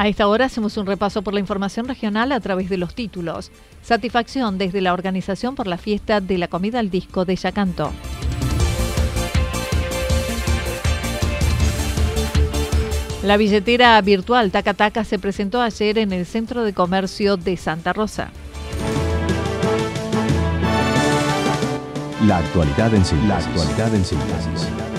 A 0.00 0.08
esta 0.08 0.28
hora 0.28 0.46
hacemos 0.46 0.78
un 0.78 0.86
repaso 0.86 1.20
por 1.20 1.34
la 1.34 1.40
información 1.40 1.86
regional 1.86 2.32
a 2.32 2.40
través 2.40 2.70
de 2.70 2.78
los 2.78 2.94
títulos. 2.94 3.50
Satisfacción 3.82 4.56
desde 4.56 4.80
la 4.80 4.94
organización 4.94 5.54
por 5.54 5.66
la 5.66 5.76
fiesta 5.76 6.22
de 6.22 6.38
la 6.38 6.48
comida 6.48 6.78
al 6.78 6.88
disco 6.88 7.26
de 7.26 7.36
Yacanto. 7.36 7.92
La 13.22 13.36
billetera 13.36 14.00
virtual 14.00 14.50
Taca 14.50 15.04
se 15.04 15.18
presentó 15.18 15.60
ayer 15.60 15.98
en 15.98 16.14
el 16.14 16.24
Centro 16.24 16.64
de 16.64 16.72
Comercio 16.72 17.36
de 17.36 17.58
Santa 17.58 17.92
Rosa. 17.92 18.30
La 22.26 22.38
actualidad 22.38 22.94
en 22.94 23.04
síntesis. 23.04 23.28
La 23.28 23.36
actualidad 23.36 23.94
en 23.94 24.04
síntesis. 24.06 24.89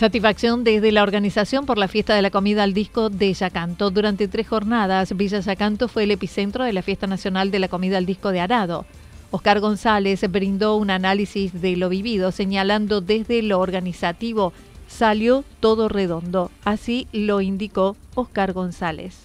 Satisfacción 0.00 0.64
desde 0.64 0.92
la 0.92 1.02
organización 1.02 1.66
por 1.66 1.76
la 1.76 1.86
fiesta 1.86 2.14
de 2.14 2.22
la 2.22 2.30
comida 2.30 2.62
al 2.62 2.72
disco 2.72 3.10
de 3.10 3.34
Yacanto. 3.34 3.90
Durante 3.90 4.28
tres 4.28 4.48
jornadas, 4.48 5.14
Villa 5.14 5.40
Yacanto 5.40 5.88
fue 5.88 6.04
el 6.04 6.10
epicentro 6.10 6.64
de 6.64 6.72
la 6.72 6.80
fiesta 6.80 7.06
nacional 7.06 7.50
de 7.50 7.58
la 7.58 7.68
comida 7.68 7.98
al 7.98 8.06
disco 8.06 8.30
de 8.30 8.40
Arado. 8.40 8.86
Oscar 9.30 9.60
González 9.60 10.22
brindó 10.30 10.76
un 10.76 10.88
análisis 10.88 11.60
de 11.60 11.76
lo 11.76 11.90
vivido, 11.90 12.32
señalando 12.32 13.02
desde 13.02 13.42
lo 13.42 13.60
organizativo 13.60 14.54
salió 14.88 15.44
todo 15.60 15.90
redondo. 15.90 16.50
Así 16.64 17.06
lo 17.12 17.42
indicó 17.42 17.94
Oscar 18.14 18.54
González. 18.54 19.18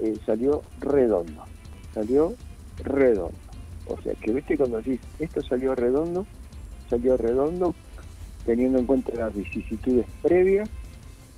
Eh, 0.00 0.18
salió 0.26 0.60
redondo, 0.80 1.44
salió 1.94 2.34
redondo. 2.84 3.32
O 3.86 3.98
sea, 4.02 4.12
que 4.20 4.32
viste 4.32 4.58
cuando 4.58 4.82
decís, 4.82 5.00
esto 5.18 5.40
salió 5.40 5.74
redondo, 5.74 6.26
salió 6.90 7.16
redondo 7.16 7.74
teniendo 8.50 8.80
en 8.80 8.86
cuenta 8.86 9.12
las 9.14 9.32
vicisitudes 9.32 10.06
previas, 10.22 10.68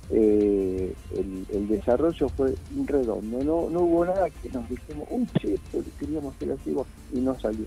eh, 0.09 0.91
el, 1.15 1.67
desarrollo 1.67 2.27
fue 2.29 2.55
redondo. 2.87 3.43
No, 3.43 3.69
no 3.69 3.81
hubo 3.81 4.03
nada 4.03 4.31
que 4.31 4.49
nos 4.49 4.67
dijimos, 4.67 5.07
un 5.11 5.27
che, 5.27 5.59
queríamos 5.99 6.35
hacer 6.35 6.53
así 6.53 6.75
y 7.13 7.19
no 7.19 7.39
salió. 7.39 7.65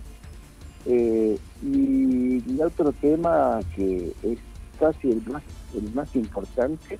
Eh, 0.84 1.38
y, 1.62 2.38
el 2.38 2.60
otro 2.60 2.90
tema 2.90 3.60
que 3.76 4.12
es 4.24 4.38
casi 4.80 5.12
el 5.12 5.22
más, 5.30 5.44
el 5.76 5.94
más 5.94 6.16
importante, 6.16 6.96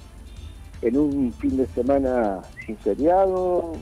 en 0.83 0.97
un 0.97 1.33
fin 1.33 1.57
de 1.57 1.67
semana 1.67 2.43
sin 2.65 2.77
feriado, 2.77 3.73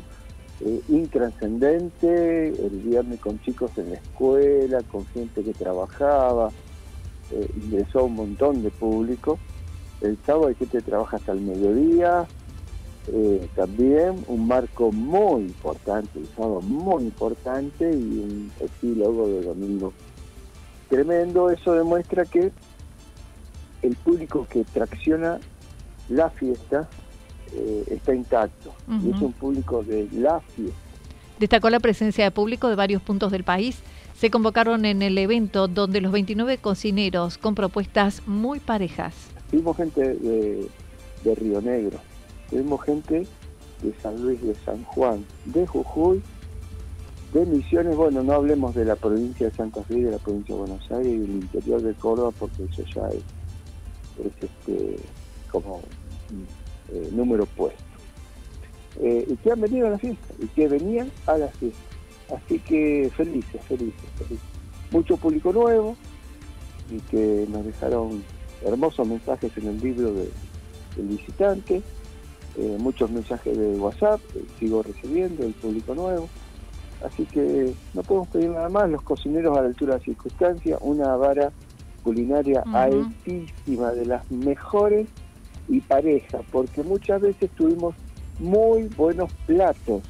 eh, 0.63 0.81
intranscendente, 0.89 2.49
el 2.49 2.81
viernes 2.83 3.21
con 3.21 3.39
chicos 3.43 3.73
en 3.77 3.91
la 3.91 3.97
escuela, 3.97 4.81
con 4.91 5.05
gente 5.09 5.43
que 5.43 5.53
trabajaba, 5.53 6.51
eh, 7.31 7.51
ingresó 7.57 8.05
un 8.05 8.15
montón 8.15 8.63
de 8.63 8.71
público. 8.71 9.39
El 10.01 10.19
sábado 10.25 10.49
hay 10.49 10.55
gente 10.55 10.79
que 10.79 10.85
trabaja 10.85 11.17
hasta 11.17 11.33
el 11.33 11.41
mediodía. 11.41 12.27
Eh, 13.07 13.49
también 13.55 14.25
un 14.29 14.47
marco 14.47 14.91
muy 14.91 15.43
importante, 15.43 16.19
el 16.19 16.27
sábado 16.29 16.63
muy 16.63 17.05
importante 17.05 17.91
y 17.91 18.19
un 18.19 18.53
epílogo 18.61 19.29
de 19.29 19.43
domingo 19.43 19.93
tremendo. 20.89 21.51
Eso 21.51 21.75
demuestra 21.75 22.25
que 22.25 22.51
el 23.83 23.97
público 23.97 24.47
que 24.49 24.65
tracciona 24.65 25.39
la 26.09 26.31
fiesta 26.31 26.89
eh, 27.53 27.85
está 27.89 28.15
intacto 28.15 28.75
y 28.89 29.11
es 29.11 29.21
un 29.21 29.33
público 29.33 29.83
de 29.83 30.09
la 30.13 30.41
fiesta. 30.41 30.84
Destacó 31.39 31.69
la 31.71 31.81
presencia 31.81 32.25
de 32.25 32.31
público 32.31 32.69
de 32.69 32.77
varios 32.77 33.03
puntos 33.03 33.33
del 33.33 33.45
país 33.45 33.83
se 34.19 34.31
convocaron 34.31 34.85
en 34.85 35.03
el 35.03 35.19
evento 35.19 35.67
donde 35.69 36.01
los 36.01 36.13
29 36.13 36.59
cocineros 36.59 37.37
con 37.37 37.55
propuestas 37.55 38.23
muy 38.27 38.61
parejas. 38.61 39.15
Tuvimos 39.51 39.77
gente 39.77 40.01
de, 40.15 40.71
Río 41.35 41.61
Negro, 41.61 41.99
tuvimos 42.49 42.83
gente 42.85 43.27
de 43.83 43.95
San 44.03 44.23
Luis 44.23 44.41
de 44.43 44.55
San 44.65 44.85
Juan, 44.85 45.25
de 45.47 45.67
Jujuy, 45.67 46.23
de 47.33 47.45
Misiones, 47.47 47.97
bueno, 47.97 48.23
no 48.23 48.33
hablemos 48.33 48.75
de 48.75 48.85
la 48.85 48.95
provincia 48.95 49.49
de 49.49 49.55
Santa 49.55 49.83
Fe, 49.83 49.97
de 49.97 50.13
la 50.13 50.19
provincia 50.19 50.55
de 50.55 50.61
Buenos 50.61 50.91
Aires 50.93 51.07
y 51.07 51.19
del 51.19 51.31
interior 51.31 51.83
de 51.83 51.95
Córdoba, 51.95 52.31
porque 52.39 52.65
eso 52.65 52.85
ya 52.95 53.09
es, 53.09 54.33
este, 54.41 54.97
como 55.51 55.81
eh, 56.93 57.09
número 57.13 57.47
puesto. 57.47 57.94
Eh, 59.01 59.27
y 59.29 59.37
que 59.37 59.51
han 59.51 59.61
venido 59.61 59.89
a 59.89 59.91
la 59.91 59.99
fiesta, 59.99 60.35
y 60.39 60.47
que 60.49 60.69
venían 60.69 61.11
a 61.27 61.37
la 61.37 61.49
fiesta. 61.49 61.81
Así 62.35 62.59
que 62.61 63.11
felices, 63.15 63.61
felices, 63.65 64.11
felices. 64.17 64.47
Mucho 64.91 65.17
público 65.17 65.53
nuevo 65.53 65.97
y 66.91 66.99
que 67.01 67.47
nos 67.49 67.65
dejaron 67.65 68.23
hermosos 68.65 69.07
mensajes 69.07 69.57
en 69.59 69.69
el 69.69 69.81
libro 69.81 70.13
del 70.13 70.29
visitante, 70.97 71.83
eh, 72.57 72.77
muchos 72.79 73.11
mensajes 73.11 73.59
de 73.59 73.77
WhatsApp, 73.77 74.21
sigo 74.59 74.83
recibiendo, 74.83 75.45
el 75.45 75.53
público 75.55 75.95
nuevo. 75.95 76.29
Así 77.05 77.27
que 77.27 77.75
no 77.93 78.03
podemos 78.03 78.29
pedir 78.29 78.51
nada 78.51 78.69
más, 78.69 78.89
los 78.89 79.03
cocineros 79.03 79.59
a 79.59 79.63
la 79.63 79.69
altura 79.69 79.95
de 79.95 79.99
la 79.99 80.05
circunstancia, 80.05 80.79
una 80.81 81.17
vara 81.17 81.53
culinaria 82.03 82.63
altísima, 82.73 83.93
de 83.93 84.07
las 84.07 84.31
mejores 84.31 85.09
y 85.69 85.81
pareja, 85.81 86.41
porque 86.53 86.83
muchas 86.83 87.21
veces 87.21 87.51
tuvimos 87.51 87.95
muy 88.39 88.89
buenos 88.89 89.33
platos, 89.47 90.03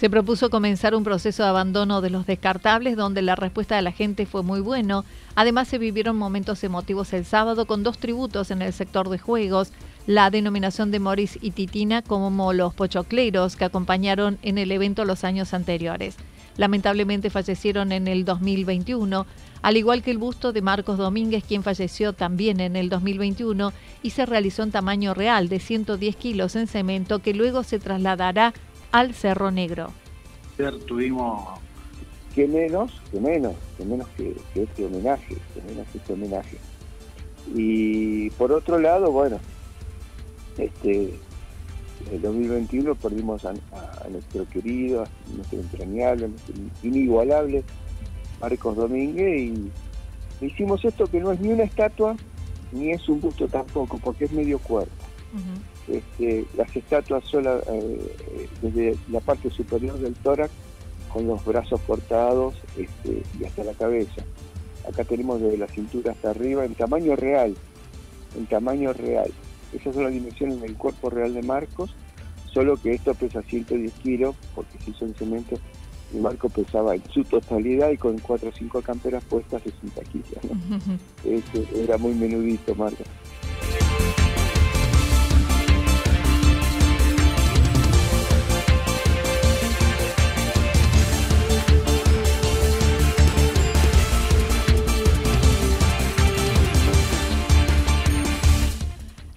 se 0.00 0.08
propuso 0.08 0.48
comenzar 0.48 0.94
un 0.94 1.04
proceso 1.04 1.42
de 1.42 1.50
abandono 1.50 2.00
de 2.00 2.08
los 2.08 2.24
descartables 2.24 2.96
donde 2.96 3.20
la 3.20 3.36
respuesta 3.36 3.76
de 3.76 3.82
la 3.82 3.92
gente 3.92 4.24
fue 4.24 4.42
muy 4.42 4.60
bueno. 4.60 5.04
Además 5.34 5.68
se 5.68 5.76
vivieron 5.76 6.16
momentos 6.16 6.64
emotivos 6.64 7.12
el 7.12 7.26
sábado 7.26 7.66
con 7.66 7.82
dos 7.82 7.98
tributos 7.98 8.50
en 8.50 8.62
el 8.62 8.72
sector 8.72 9.10
de 9.10 9.18
juegos, 9.18 9.72
la 10.06 10.30
denominación 10.30 10.90
de 10.90 11.00
Morris 11.00 11.38
y 11.42 11.50
Titina 11.50 12.00
como 12.00 12.54
los 12.54 12.72
pochocleros 12.72 13.56
que 13.56 13.66
acompañaron 13.66 14.38
en 14.40 14.56
el 14.56 14.72
evento 14.72 15.04
los 15.04 15.22
años 15.22 15.52
anteriores. 15.52 16.16
Lamentablemente 16.60 17.30
fallecieron 17.30 17.90
en 17.90 18.06
el 18.06 18.26
2021, 18.26 19.24
al 19.62 19.76
igual 19.78 20.02
que 20.02 20.10
el 20.10 20.18
busto 20.18 20.52
de 20.52 20.60
Marcos 20.60 20.98
Domínguez, 20.98 21.42
quien 21.42 21.62
falleció 21.62 22.12
también 22.12 22.60
en 22.60 22.76
el 22.76 22.90
2021 22.90 23.72
y 24.02 24.10
se 24.10 24.26
realizó 24.26 24.62
en 24.62 24.70
tamaño 24.70 25.14
real 25.14 25.48
de 25.48 25.58
110 25.58 26.16
kilos 26.16 26.56
en 26.56 26.66
cemento 26.66 27.20
que 27.20 27.32
luego 27.32 27.62
se 27.62 27.78
trasladará 27.78 28.52
al 28.92 29.14
Cerro 29.14 29.50
Negro. 29.50 29.90
Tuvimos 30.86 31.58
que 32.34 32.46
menos, 32.46 32.92
que 33.10 33.20
menos, 33.20 33.54
que 33.78 33.84
menos 33.86 34.06
que, 34.18 34.36
este 34.54 34.84
homenaje, 34.84 35.38
que 35.54 35.62
menos 35.62 35.86
que 35.90 35.96
este 35.96 36.12
homenaje. 36.12 36.58
Y 37.54 38.28
por 38.32 38.52
otro 38.52 38.78
lado, 38.78 39.10
bueno, 39.10 39.40
este 40.58 41.14
el 42.10 42.22
2021 42.22 42.94
perdimos 42.94 43.44
a, 43.44 43.52
nuestro 44.10 44.48
querido, 44.48 45.02
a 45.02 45.08
nuestro 45.36 45.60
entrañable, 45.60 46.24
a 46.26 46.28
nuestro 46.28 46.54
inigualable 46.82 47.62
Marcos 48.40 48.76
Domínguez 48.76 49.52
y 50.40 50.46
hicimos 50.46 50.84
esto 50.84 51.06
que 51.06 51.20
no 51.20 51.32
es 51.32 51.40
ni 51.40 51.48
una 51.48 51.64
estatua 51.64 52.16
ni 52.72 52.90
es 52.92 53.08
un 53.08 53.20
busto 53.20 53.48
tampoco, 53.48 53.98
porque 53.98 54.24
es 54.24 54.32
medio 54.32 54.58
cuerpo. 54.58 54.92
este, 55.88 56.44
las 56.56 56.74
estatuas 56.74 57.24
son 57.24 57.46
eh, 57.46 58.48
desde 58.62 58.96
la 59.10 59.20
parte 59.20 59.50
superior 59.50 59.98
del 59.98 60.14
tórax 60.14 60.52
con 61.12 61.26
los 61.26 61.44
brazos 61.44 61.80
cortados 61.82 62.54
este, 62.76 63.22
y 63.38 63.44
hasta 63.44 63.64
la 63.64 63.72
cabeza. 63.72 64.22
Acá 64.88 65.04
tenemos 65.04 65.40
desde 65.40 65.58
la 65.58 65.66
cintura 65.66 66.12
hasta 66.12 66.30
arriba 66.30 66.64
en 66.64 66.74
tamaño 66.74 67.16
real, 67.16 67.56
en 68.36 68.46
tamaño 68.46 68.92
real. 68.92 69.30
Esas 69.72 69.94
son 69.94 70.04
las 70.04 70.12
dimensiones 70.12 70.60
del 70.60 70.76
cuerpo 70.76 71.10
real 71.10 71.34
de 71.34 71.42
Marcos, 71.42 71.94
solo 72.52 72.76
que 72.76 72.92
esto 72.92 73.14
pesa 73.14 73.42
110 73.42 73.92
kilos 73.94 74.36
porque 74.54 74.78
se 74.78 74.90
hizo 74.90 75.04
en 75.04 75.14
cemento 75.14 75.56
y 76.12 76.18
Marco 76.18 76.48
pesaba 76.48 76.94
en 76.94 77.02
su 77.12 77.22
totalidad 77.24 77.90
y 77.90 77.96
con 77.96 78.18
4 78.18 78.48
o 78.48 78.52
5 78.52 78.82
camperas 78.82 79.22
puestas 79.24 79.62
60 79.62 80.00
kilos. 80.04 80.28
¿no? 80.42 80.78
Este, 81.24 81.82
era 81.84 81.98
muy 81.98 82.14
menudito 82.14 82.74
Marco. 82.74 83.04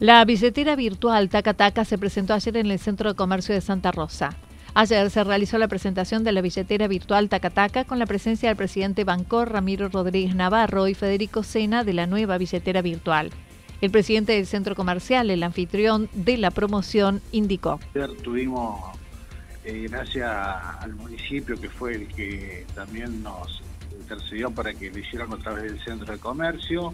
La 0.03 0.25
billetera 0.25 0.75
virtual 0.75 1.29
Taca 1.29 1.85
se 1.85 1.97
presentó 1.97 2.33
ayer 2.33 2.57
en 2.57 2.69
el 2.69 2.77
Centro 2.77 3.11
de 3.11 3.15
Comercio 3.15 3.55
de 3.55 3.61
Santa 3.61 3.93
Rosa. 3.93 4.35
Ayer 4.73 5.09
se 5.09 5.23
realizó 5.23 5.57
la 5.57 5.69
presentación 5.69 6.25
de 6.25 6.33
la 6.33 6.41
billetera 6.41 6.89
virtual 6.89 7.29
Taca 7.29 7.85
con 7.85 7.99
la 7.99 8.05
presencia 8.05 8.49
del 8.49 8.57
presidente 8.57 9.05
Bancor 9.05 9.53
Ramiro 9.53 9.87
Rodríguez 9.87 10.35
Navarro 10.35 10.89
y 10.89 10.93
Federico 10.93 11.41
Sena 11.41 11.85
de 11.85 11.93
la 11.93 12.05
nueva 12.05 12.37
billetera 12.37 12.81
virtual. 12.81 13.31
El 13.79 13.91
presidente 13.91 14.33
del 14.33 14.45
centro 14.45 14.75
comercial, 14.75 15.29
el 15.29 15.41
anfitrión 15.41 16.09
de 16.11 16.35
la 16.35 16.51
promoción, 16.51 17.21
indicó. 17.31 17.79
Tuvimos, 18.23 18.81
eh, 19.63 19.87
gracias 19.89 20.29
al 20.81 20.95
municipio 20.95 21.55
que 21.55 21.69
fue 21.69 21.95
el 21.95 22.07
que 22.09 22.65
también 22.75 23.23
nos 23.23 23.61
intercedió 23.97 24.51
para 24.51 24.73
que 24.73 24.91
lo 24.91 24.99
hicieran 24.99 25.31
a 25.31 25.37
través 25.37 25.63
del 25.63 25.81
centro 25.81 26.11
de 26.11 26.19
comercio, 26.19 26.93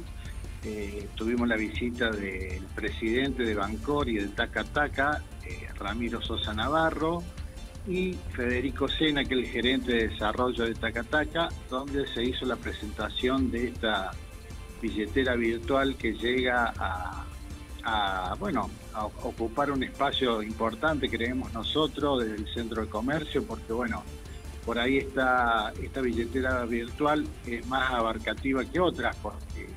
eh, 0.64 1.08
tuvimos 1.16 1.48
la 1.48 1.56
visita 1.56 2.10
del 2.12 2.64
presidente 2.76 3.44
de 3.44 3.56
Bancor 3.56 4.10
y 4.10 4.16
del 4.16 4.32
Taca 4.32 5.24
eh, 5.46 5.68
Ramiro 5.78 6.22
Sosa 6.22 6.54
Navarro, 6.54 7.24
y 7.88 8.14
Federico 8.36 8.88
Sena, 8.88 9.24
que 9.24 9.34
es 9.36 9.40
el 9.40 9.48
gerente 9.48 9.94
de 9.94 10.08
desarrollo 10.10 10.66
de 10.66 10.76
Taca 10.76 11.04
Taca, 11.04 11.50
donde 11.70 12.08
se 12.08 12.24
hizo 12.24 12.46
la 12.46 12.56
presentación 12.56 13.50
de 13.50 13.70
esta 13.70 14.12
billetera 14.82 15.36
virtual 15.36 15.96
que 15.96 16.14
llega 16.14 16.74
a, 16.78 18.36
bueno, 18.40 18.70
a 18.94 19.06
ocupar 19.06 19.72
un 19.72 19.84
espacio 19.84 20.44
importante, 20.44 21.10
creemos 21.10 21.52
nosotros, 21.54 22.24
desde 22.24 22.36
el 22.36 22.54
centro 22.54 22.84
de 22.84 22.90
comercio, 22.90 23.44
porque 23.44 23.74
bueno, 23.74 24.04
por 24.66 24.78
ahí 24.78 24.98
está 24.98 25.74
esta 25.82 26.02
billetera 26.02 26.66
virtual 26.66 27.26
es 27.48 27.66
más 27.68 27.92
abarcativa 27.92 28.64
que 28.66 28.80
otras, 28.80 29.16
porque 29.16 29.69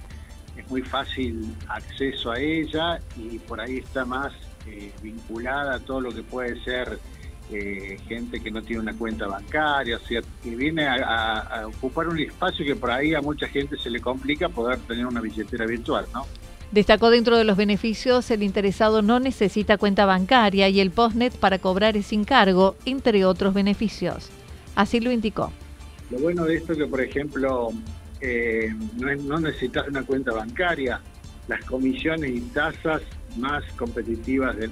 es 0.57 0.69
muy 0.71 0.83
fácil 0.83 1.55
acceso 1.69 2.31
a 2.31 2.39
ella 2.39 3.01
y 3.17 3.39
por 3.39 3.61
ahí 3.61 3.79
está 3.79 4.05
más 4.05 4.33
eh, 4.67 4.93
vinculada 5.03 5.77
a 5.77 5.81
todo 5.81 6.01
lo 6.01 6.13
que 6.13 6.23
puede 6.23 6.63
ser 6.63 6.99
eh, 7.51 7.99
gente 8.09 8.41
que 8.41 8.51
no 8.51 8.63
tiene 8.63 8.81
una 8.81 8.95
cuenta 8.95 9.27
bancaria, 9.27 9.97
o 9.97 10.01
que 10.07 10.23
viene 10.57 10.87
a, 10.87 11.65
ocupar 11.67 12.09
un 12.09 12.19
espacio 12.19 12.65
que 12.65 12.77
por 12.77 12.91
ahí 12.91 13.15
a 13.15 13.21
mucha 13.21 13.47
gente 13.47 13.77
se 13.77 13.91
le 13.91 14.01
complica 14.01 14.49
poder 14.49 14.79
tener 14.81 15.05
una 15.07 15.21
billetera 15.21 15.67
virtual, 15.67 16.07
¿no? 16.15 16.27
Destacó 16.71 17.11
dentro 17.11 17.37
de 17.37 17.45
los 17.45 17.59
beneficios, 17.59 18.31
el 18.31 18.43
interesado 18.43 19.03
no 19.03 19.21
necesita 19.21 19.77
cuenta 19.77 20.07
bancaria 20.07 20.71
y 20.71 20.81
el 20.81 20.91
postnet 20.91 21.37
para 21.37 21.59
cobrar 21.59 21.99
es 21.99 22.07
sin 22.07 22.25
cargo, 22.25 22.77
entre 22.87 23.27
otros 23.27 23.53
beneficios. 23.53 24.31
Así 24.75 25.01
lo 25.01 25.13
indicó. 25.13 25.53
Lo 26.11 26.19
bueno 26.21 26.45
de 26.45 26.57
esto 26.57 26.73
es 26.73 26.79
que, 26.79 26.87
por 26.87 27.03
ejemplo, 27.03 27.73
eh, 28.23 28.73
no, 28.99 29.41
necesitas 29.41 29.89
una 29.89 30.05
cuenta 30.05 30.33
bancaria, 30.33 31.01
las 31.49 31.65
comisiones 31.65 32.31
y 32.31 32.41
tasas 32.41 33.03
más 33.37 33.65
competitivas 33.73 34.57
del, 34.57 34.71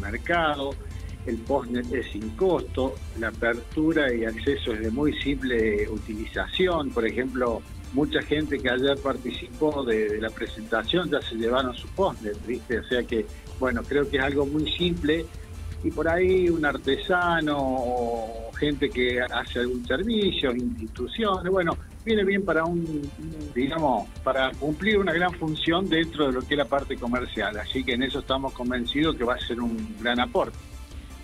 mercado, 0.00 0.74
el 1.24 1.36
postnet 1.38 1.90
es 1.92 2.10
sin 2.10 2.30
costo, 2.30 2.96
la 3.20 3.28
apertura 3.28 4.12
y 4.12 4.24
acceso 4.24 4.72
es 4.72 4.80
de 4.80 4.90
muy 4.90 5.12
simple 5.22 5.88
utilización, 5.88 6.90
por 6.90 7.06
ejemplo, 7.06 7.62
mucha 7.92 8.20
gente 8.22 8.58
que 8.58 8.68
ayer 8.68 8.98
participó 8.98 9.84
de, 9.84 10.20
la 10.20 10.30
presentación 10.30 11.08
ya 11.08 11.22
se 11.22 11.36
llevaron 11.36 11.74
su 11.74 11.86
postnet, 11.88 12.36
¿viste? 12.44 12.80
O 12.80 12.84
sea 12.84 13.04
que, 13.04 13.24
bueno, 13.60 13.82
creo 13.84 14.08
que 14.10 14.16
es 14.16 14.24
algo 14.24 14.44
muy 14.44 14.70
simple. 14.72 15.24
Y 15.84 15.90
por 15.90 16.08
ahí 16.08 16.48
un 16.48 16.64
artesano 16.64 17.56
o 17.58 18.52
gente 18.52 18.88
que 18.88 19.20
hace 19.20 19.60
algún 19.60 19.84
servicio, 19.84 20.52
instituciones, 20.52 21.50
bueno, 21.50 21.76
viene 22.04 22.24
bien 22.24 22.44
para 22.44 22.64
un, 22.64 23.10
digamos, 23.54 24.08
para 24.24 24.50
cumplir 24.52 24.98
una 24.98 25.12
gran 25.12 25.32
función 25.34 25.88
dentro 25.88 26.26
de 26.26 26.32
lo 26.32 26.40
que 26.40 26.54
es 26.54 26.58
la 26.58 26.64
parte 26.64 26.96
comercial. 26.96 27.56
Así 27.58 27.84
que 27.84 27.94
en 27.94 28.02
eso 28.02 28.20
estamos 28.20 28.52
convencidos 28.52 29.16
que 29.16 29.24
va 29.24 29.34
a 29.34 29.40
ser 29.40 29.60
un 29.60 29.96
gran 30.00 30.20
aporte. 30.20 30.56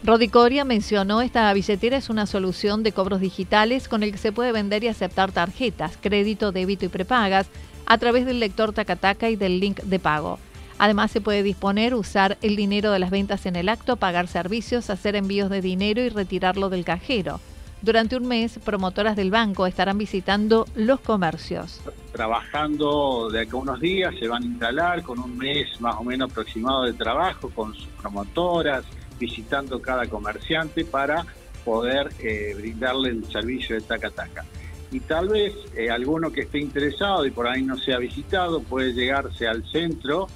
Rodicoria 0.04 0.64
mencionó 0.64 1.22
esta 1.22 1.52
billetera 1.52 1.96
es 1.96 2.08
una 2.08 2.26
solución 2.26 2.84
de 2.84 2.92
cobros 2.92 3.20
digitales 3.20 3.88
con 3.88 4.04
el 4.04 4.12
que 4.12 4.19
se 4.19 4.30
puede 4.30 4.52
vender 4.52 4.84
y 4.84 4.88
aceptar 4.88 5.32
tarjetas, 5.32 5.98
crédito, 6.00 6.52
débito 6.52 6.84
y 6.84 6.88
prepagas 6.88 7.48
a 7.84 7.98
través 7.98 8.24
del 8.24 8.38
lector 8.38 8.72
Takataka 8.72 9.28
y 9.28 9.36
del 9.36 9.58
link 9.58 9.81
de 9.82 9.98
pago. 9.98 10.38
Además 10.78 11.10
se 11.10 11.20
puede 11.20 11.42
disponer 11.42 11.94
usar 11.94 12.38
el 12.42 12.54
dinero 12.54 12.92
de 12.92 13.00
las 13.00 13.10
ventas 13.10 13.44
en 13.46 13.56
el 13.56 13.69
acto, 13.69 13.96
pagar 13.96 14.28
servicios, 14.28 14.90
hacer 14.90 15.16
envíos 15.16 15.50
de 15.50 15.60
dinero 15.60 16.00
y 16.00 16.08
retirarlo 16.08 16.69
del 16.69 16.84
cajero. 16.84 17.40
Durante 17.80 18.16
un 18.16 18.26
mes, 18.26 18.58
promotoras 18.64 19.14
del 19.14 19.30
banco 19.30 19.64
estarán 19.64 19.98
visitando 19.98 20.66
los 20.75 20.98
comercios. 21.00 21.80
Trabajando 22.12 23.28
de 23.30 23.42
acá 23.42 23.56
unos 23.56 23.78
días, 23.80 24.14
se 24.19 24.26
van 24.26 24.42
a 24.42 24.46
instalar 24.46 25.02
con 25.04 25.20
un 25.20 25.38
mes 25.38 25.80
más 25.80 25.94
o 25.96 26.02
menos 26.02 26.30
aproximado 26.30 26.84
de 26.84 26.92
trabajo 26.94 27.50
con 27.50 27.75
sus 27.75 27.86
promotoras, 28.00 28.84
visitando 29.20 29.81
cada 29.81 30.06
comerciante 30.06 30.84
para 30.84 31.24
poder 31.64 32.10
eh, 32.19 32.55
brindarle 32.56 33.10
el 33.10 33.24
servicio 33.31 33.76
de 33.76 33.82
taca 33.82 34.10
taca. 34.10 34.44
Y 34.91 35.00
tal 35.00 35.29
vez 35.29 35.55
eh, 35.76 35.91
alguno 35.91 36.32
que 36.32 36.43
esté 36.43 36.58
interesado 36.58 37.26
y 37.26 37.31
por 37.31 37.46
ahí 37.46 37.62
no 37.62 37.76
sea 37.76 37.98
visitado 37.98 38.60
puede 38.60 38.93
llegarse 38.93 39.46
al 39.46 39.64
centro 39.70 40.26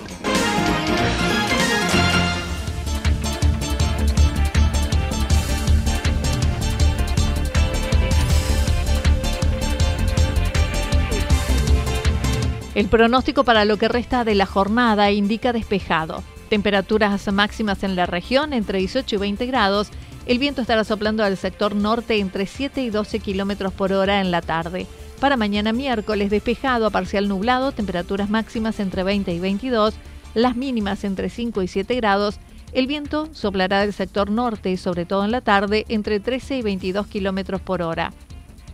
El 12.74 12.88
pronóstico 12.88 13.44
para 13.44 13.64
lo 13.64 13.76
que 13.76 13.88
resta 13.88 14.24
de 14.24 14.34
la 14.34 14.46
jornada 14.46 15.10
indica 15.12 15.52
despejado. 15.52 16.22
Temperaturas 16.50 17.32
máximas 17.32 17.84
en 17.84 17.96
la 17.96 18.04
región 18.04 18.52
entre 18.52 18.80
18 18.80 19.14
y 19.14 19.18
20 19.18 19.46
grados. 19.46 19.90
El 20.26 20.38
viento 20.38 20.60
estará 20.60 20.84
soplando 20.84 21.24
al 21.24 21.36
sector 21.36 21.74
norte 21.74 22.18
entre 22.18 22.46
7 22.46 22.82
y 22.82 22.90
12 22.90 23.20
kilómetros 23.20 23.72
por 23.72 23.92
hora 23.92 24.20
en 24.20 24.30
la 24.30 24.42
tarde. 24.42 24.86
Para 25.24 25.38
mañana 25.38 25.72
miércoles 25.72 26.28
despejado 26.28 26.84
a 26.84 26.90
parcial 26.90 27.28
nublado, 27.28 27.72
temperaturas 27.72 28.28
máximas 28.28 28.78
entre 28.78 29.04
20 29.04 29.32
y 29.32 29.40
22, 29.40 29.94
las 30.34 30.54
mínimas 30.54 31.02
entre 31.02 31.30
5 31.30 31.62
y 31.62 31.66
7 31.66 31.94
grados. 31.94 32.38
El 32.74 32.86
viento 32.86 33.30
soplará 33.32 33.80
del 33.80 33.94
sector 33.94 34.30
norte, 34.30 34.76
sobre 34.76 35.06
todo 35.06 35.24
en 35.24 35.30
la 35.30 35.40
tarde, 35.40 35.86
entre 35.88 36.20
13 36.20 36.58
y 36.58 36.60
22 36.60 37.06
kilómetros 37.06 37.62
por 37.62 37.80
hora. 37.80 38.12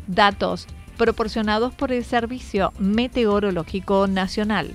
Datos 0.09 0.67
proporcionados 0.99 1.73
por 1.73 1.93
el 1.93 2.03
Servicio 2.03 2.73
Meteorológico 2.81 4.09
Nacional. 4.09 4.73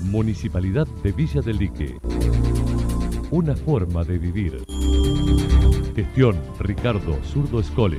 Municipalidad 0.00 0.86
de 1.02 1.12
Villa 1.12 1.42
del 1.42 1.58
Lique. 1.58 1.98
Una 3.30 3.54
forma 3.54 4.02
de 4.02 4.16
vivir. 4.16 4.64
Gestión 5.94 6.40
Ricardo 6.58 7.22
Zurdo 7.22 7.60
Escole. 7.60 7.98